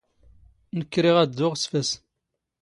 ⵏⴽⴽ 0.77 0.87
ⵔⵉⵖ 1.03 1.15
ⴰⴷ 1.21 1.27
ⴷⴷⵓⵖ 1.31 1.53
ⵙ 1.61 1.69
ⴼⴰⵙ. 1.71 1.89